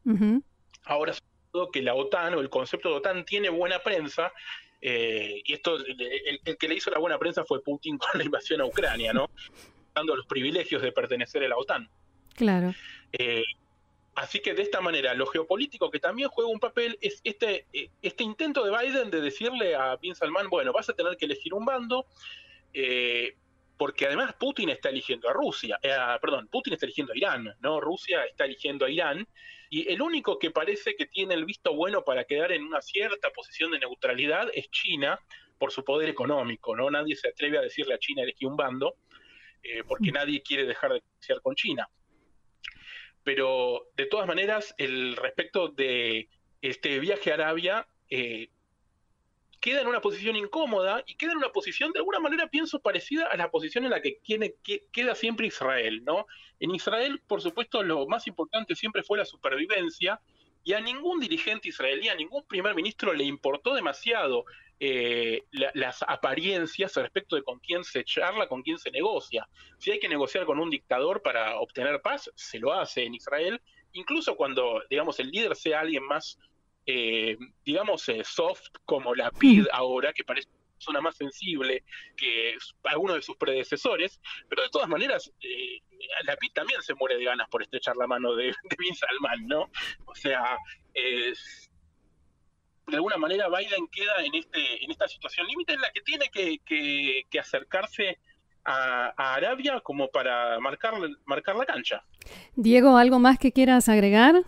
Ahora, 0.85 1.13
todo 1.51 1.69
que 1.69 1.81
la 1.81 1.93
OTAN 1.93 2.33
o 2.33 2.39
el 2.39 2.49
concepto 2.49 2.89
de 2.89 2.95
OTAN 2.95 3.25
tiene 3.25 3.49
buena 3.49 3.79
prensa, 3.79 4.31
eh, 4.81 5.41
y 5.45 5.53
esto, 5.53 5.77
el, 5.77 6.57
que 6.57 6.67
le 6.67 6.75
hizo 6.75 6.89
la 6.89 6.97
buena 6.97 7.19
prensa 7.19 7.43
fue 7.45 7.61
Putin 7.61 7.97
con 7.99 8.17
la 8.17 8.23
invasión 8.23 8.61
a 8.61 8.65
Ucrania, 8.65 9.13
¿no? 9.13 9.29
Dando 9.93 10.15
los 10.15 10.25
privilegios 10.25 10.81
de 10.81 10.91
pertenecer 10.91 11.43
a 11.43 11.49
la 11.49 11.57
OTAN. 11.57 11.89
Claro. 12.35 12.73
Eh, 13.11 13.43
Así 14.15 14.39
que 14.39 14.53
de 14.53 14.61
esta 14.61 14.81
manera, 14.81 15.13
lo 15.13 15.25
geopolítico 15.25 15.89
que 15.89 15.99
también 15.99 16.27
juega 16.29 16.49
un 16.49 16.59
papel 16.59 16.97
es 17.01 17.21
este, 17.23 17.65
eh, 17.71 17.89
este 18.01 18.23
intento 18.23 18.63
de 18.63 18.77
Biden 18.77 19.09
de 19.09 19.21
decirle 19.21 19.73
a 19.73 19.95
Bin 19.95 20.15
Salman, 20.15 20.49
bueno, 20.49 20.73
vas 20.73 20.89
a 20.89 20.93
tener 20.93 21.15
que 21.15 21.25
elegir 21.25 21.53
un 21.53 21.63
bando, 21.63 22.05
eh, 22.73 23.35
porque 23.77 24.07
además 24.07 24.33
Putin 24.33 24.69
está 24.69 24.89
eligiendo 24.89 25.29
a 25.29 25.33
Rusia, 25.33 25.79
eh, 25.81 25.95
perdón, 26.21 26.49
Putin 26.49 26.73
está 26.73 26.85
eligiendo 26.85 27.13
a 27.13 27.17
Irán, 27.17 27.55
¿no? 27.61 27.79
Rusia 27.79 28.25
está 28.25 28.43
eligiendo 28.43 28.85
a 28.85 28.89
Irán, 28.89 29.25
y 29.69 29.89
el 29.89 30.01
único 30.01 30.37
que 30.37 30.51
parece 30.51 30.95
que 30.95 31.05
tiene 31.05 31.33
el 31.33 31.45
visto 31.45 31.73
bueno 31.73 32.03
para 32.03 32.25
quedar 32.25 32.51
en 32.51 32.63
una 32.63 32.81
cierta 32.81 33.29
posición 33.29 33.71
de 33.71 33.79
neutralidad 33.79 34.49
es 34.53 34.69
China, 34.69 35.19
por 35.57 35.71
su 35.71 35.85
poder 35.85 36.09
económico, 36.09 36.75
¿no? 36.75 36.91
Nadie 36.91 37.15
se 37.15 37.29
atreve 37.29 37.57
a 37.57 37.61
decirle 37.61 37.93
a 37.93 37.99
China 37.99 38.23
elegí 38.23 38.45
un 38.45 38.57
bando, 38.57 38.95
porque 39.87 40.09
mm. 40.09 40.15
nadie 40.15 40.41
quiere 40.41 40.65
dejar 40.65 40.93
de 40.93 41.01
negociar 41.01 41.39
con 41.41 41.55
China 41.55 41.87
pero 43.23 43.87
de 43.95 44.05
todas 44.05 44.27
maneras, 44.27 44.73
el 44.77 45.15
respecto 45.15 45.69
de 45.69 46.29
este 46.61 46.99
viaje 46.99 47.31
a 47.31 47.35
Arabia 47.35 47.87
eh, 48.09 48.49
queda 49.59 49.81
en 49.81 49.87
una 49.87 50.01
posición 50.01 50.35
incómoda 50.35 51.03
y 51.05 51.15
queda 51.15 51.31
en 51.31 51.37
una 51.37 51.51
posición, 51.51 51.91
de 51.93 51.99
alguna 51.99 52.19
manera, 52.19 52.47
pienso, 52.47 52.79
parecida 52.79 53.27
a 53.27 53.37
la 53.37 53.51
posición 53.51 53.85
en 53.85 53.91
la 53.91 54.01
que, 54.01 54.19
tiene, 54.23 54.55
que 54.63 54.85
queda 54.91 55.15
siempre 55.15 55.47
Israel, 55.47 56.03
¿no? 56.03 56.25
En 56.59 56.73
Israel, 56.73 57.21
por 57.27 57.41
supuesto, 57.41 57.83
lo 57.83 58.07
más 58.07 58.27
importante 58.27 58.75
siempre 58.75 59.03
fue 59.03 59.19
la 59.19 59.25
supervivencia 59.25 60.19
y 60.63 60.73
a 60.73 60.81
ningún 60.81 61.19
dirigente 61.19 61.69
israelí, 61.69 62.09
a 62.09 62.15
ningún 62.15 62.43
primer 62.47 62.75
ministro 62.75 63.13
le 63.13 63.23
importó 63.23 63.73
demasiado 63.73 64.45
eh, 64.83 65.43
las 65.51 66.01
apariencias 66.07 66.95
respecto 66.95 67.35
de 67.35 67.43
con 67.43 67.59
quién 67.59 67.83
se 67.83 68.03
charla, 68.03 68.47
con 68.47 68.63
quién 68.63 68.79
se 68.79 68.89
negocia. 68.89 69.47
Si 69.77 69.91
hay 69.91 69.99
que 69.99 70.09
negociar 70.09 70.43
con 70.45 70.59
un 70.59 70.71
dictador 70.71 71.21
para 71.21 71.59
obtener 71.59 72.01
paz, 72.01 72.31
se 72.33 72.57
lo 72.57 72.73
hace 72.73 73.03
en 73.03 73.13
Israel, 73.13 73.61
incluso 73.93 74.35
cuando, 74.35 74.81
digamos, 74.89 75.19
el 75.19 75.29
líder 75.29 75.55
sea 75.55 75.81
alguien 75.81 76.03
más, 76.03 76.39
eh, 76.87 77.37
digamos, 77.63 78.09
eh, 78.09 78.23
soft 78.23 78.69
como 78.85 79.13
la 79.13 79.29
PID 79.29 79.67
ahora, 79.71 80.13
que 80.13 80.23
parece 80.23 80.49
una 80.49 80.73
persona 80.73 81.01
más 81.01 81.15
sensible 81.15 81.83
que 82.17 82.57
alguno 82.85 83.13
de 83.13 83.21
sus 83.21 83.37
predecesores, 83.37 84.19
pero 84.49 84.63
de 84.63 84.69
todas 84.69 84.89
maneras, 84.89 85.31
la 86.23 86.35
PID 86.37 86.53
también 86.53 86.81
se 86.81 86.95
muere 86.95 87.19
de 87.19 87.25
ganas 87.25 87.47
por 87.49 87.61
estrechar 87.61 87.95
la 87.97 88.07
mano 88.07 88.33
de, 88.33 88.45
de 88.63 88.75
Bin 88.79 88.95
Salman, 88.95 89.47
¿no? 89.47 89.69
O 90.07 90.15
sea, 90.15 90.57
es 90.95 91.70
de 92.91 92.97
alguna 92.97 93.17
manera 93.17 93.47
Biden 93.47 93.87
queda 93.87 94.23
en, 94.23 94.35
este, 94.35 94.83
en 94.83 94.91
esta 94.91 95.07
situación 95.07 95.47
límite 95.47 95.73
en 95.73 95.81
la 95.81 95.91
que 95.91 96.01
tiene 96.01 96.29
que, 96.29 97.39
acercarse 97.39 98.19
a, 98.65 99.35
Arabia 99.35 99.79
como 99.81 100.09
para 100.09 100.59
marcar, 100.59 100.93
marcar 101.25 101.55
la 101.55 101.65
cancha. 101.65 102.03
Diego, 102.55 102.97
¿algo 102.97 103.17
más 103.17 103.39
que 103.39 103.51
quieras 103.51 103.89
agregar? 103.89 104.43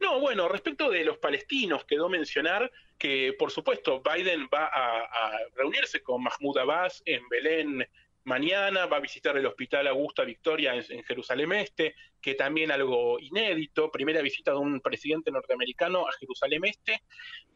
No, 0.00 0.20
bueno, 0.20 0.48
respecto 0.48 0.90
de 0.90 1.04
los 1.04 1.18
palestinos, 1.18 1.84
quedó 1.84 2.08
mencionar 2.08 2.70
que, 2.98 3.34
por 3.38 3.50
supuesto, 3.50 4.02
Biden 4.02 4.48
va 4.52 4.66
a, 4.66 5.00
a 5.00 5.38
reunirse 5.56 6.02
con 6.02 6.22
Mahmoud 6.22 6.58
Abbas 6.58 7.02
en 7.04 7.28
Belén, 7.28 7.86
mañana, 8.26 8.86
va 8.86 8.98
a 8.98 9.00
visitar 9.00 9.36
el 9.36 9.46
Hospital 9.46 9.86
Augusta 9.86 10.24
Victoria 10.24 10.74
en, 10.74 11.02
Jerusalén 11.04 11.52
Este, 11.52 11.94
que 12.20 12.34
también 12.34 12.70
algo 12.70 13.18
inédito, 13.18 13.90
primera 13.90 14.20
visita 14.20 14.50
de 14.50 14.58
un 14.58 14.80
presidente 14.80 15.30
norteamericano 15.30 16.06
a 16.06 16.12
Jerusalén 16.18 16.64
Este, 16.64 17.02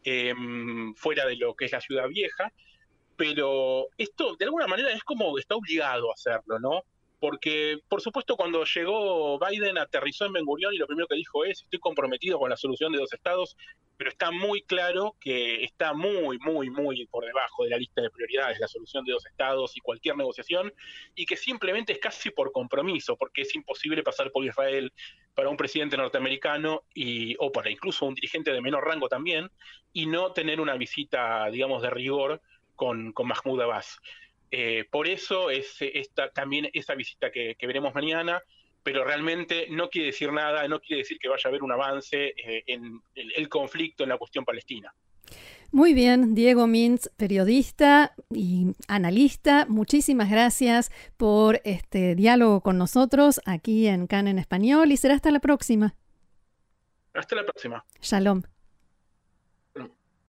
em, 0.04 0.94
fuera 0.94 1.26
de 1.26 1.36
lo 1.36 1.54
que 1.54 1.66
es 1.66 1.72
la 1.72 1.80
ciudad 1.80 2.08
vieja, 2.08 2.52
pero 3.16 3.88
esto 3.98 4.36
de 4.36 4.46
alguna 4.46 4.66
manera 4.66 4.90
es 4.92 5.02
como 5.02 5.36
está 5.38 5.56
obligado 5.56 6.10
a 6.10 6.14
hacerlo, 6.14 6.58
¿no? 6.58 6.84
Porque 7.20 7.78
por 7.88 8.00
supuesto 8.00 8.36
cuando 8.36 8.64
llegó 8.64 9.38
Biden 9.38 9.78
aterrizó 9.78 10.26
en 10.26 10.32
Ben 10.32 10.44
Gurion 10.44 10.74
y 10.74 10.78
lo 10.78 10.86
primero 10.86 11.06
que 11.06 11.16
dijo 11.16 11.44
es 11.44 11.62
estoy 11.62 11.78
comprometido 11.78 12.38
con 12.38 12.50
la 12.50 12.56
solución 12.56 12.92
de 12.92 12.98
dos 12.98 13.12
estados, 13.12 13.56
pero 14.00 14.08
está 14.08 14.30
muy 14.30 14.62
claro 14.62 15.14
que 15.20 15.62
está 15.62 15.92
muy, 15.92 16.38
muy, 16.38 16.70
muy 16.70 17.06
por 17.08 17.26
debajo 17.26 17.64
de 17.64 17.70
la 17.70 17.76
lista 17.76 18.00
de 18.00 18.08
prioridades 18.08 18.58
la 18.58 18.66
solución 18.66 19.04
de 19.04 19.12
dos 19.12 19.26
estados 19.26 19.76
y 19.76 19.80
cualquier 19.80 20.16
negociación, 20.16 20.72
y 21.14 21.26
que 21.26 21.36
simplemente 21.36 21.92
es 21.92 21.98
casi 21.98 22.30
por 22.30 22.50
compromiso, 22.50 23.16
porque 23.18 23.42
es 23.42 23.54
imposible 23.54 24.02
pasar 24.02 24.30
por 24.32 24.42
Israel 24.42 24.90
para 25.34 25.50
un 25.50 25.58
presidente 25.58 25.98
norteamericano 25.98 26.84
y, 26.94 27.36
o 27.40 27.52
para 27.52 27.70
incluso 27.70 28.06
un 28.06 28.14
dirigente 28.14 28.52
de 28.52 28.62
menor 28.62 28.86
rango 28.86 29.10
también, 29.10 29.50
y 29.92 30.06
no 30.06 30.32
tener 30.32 30.62
una 30.62 30.76
visita, 30.76 31.50
digamos, 31.50 31.82
de 31.82 31.90
rigor 31.90 32.40
con, 32.76 33.12
con 33.12 33.28
Mahmoud 33.28 33.60
Abbas. 33.60 34.00
Por 34.90 35.08
eso 35.08 35.50
es 35.50 35.76
esta, 35.80 36.30
también 36.30 36.68
esa 36.72 36.94
visita 36.94 37.30
que, 37.30 37.56
veremos 37.60 37.94
mañana, 37.94 38.42
pero 38.82 39.04
realmente 39.04 39.66
no 39.70 39.88
quiere 39.88 40.08
decir 40.08 40.32
nada, 40.32 40.66
no 40.68 40.80
quiere 40.80 41.02
decir 41.02 41.18
que 41.18 41.28
vaya 41.28 41.42
a 41.44 41.48
haber 41.48 41.62
un 41.62 41.72
avance 41.72 42.34
en 42.36 43.00
el 43.14 43.48
conflicto 43.48 44.02
en 44.02 44.08
la 44.08 44.18
cuestión 44.18 44.44
palestina. 44.44 44.94
Muy 45.72 45.94
bien, 45.94 46.34
Diego 46.34 46.66
Mintz, 46.66 47.10
periodista 47.16 48.14
y 48.28 48.74
analista, 48.88 49.66
muchísimas 49.68 50.28
gracias 50.28 50.90
por 51.16 51.60
este 51.64 52.16
diálogo 52.16 52.60
con 52.60 52.76
nosotros 52.76 53.40
aquí 53.46 53.86
en 53.86 54.08
CAN 54.08 54.26
en 54.26 54.40
español 54.40 54.90
y 54.90 54.96
será 54.96 55.14
hasta 55.14 55.30
la 55.30 55.38
próxima. 55.38 55.94
Hasta 57.14 57.36
la 57.36 57.44
próxima. 57.44 57.84
Shalom. 58.00 58.42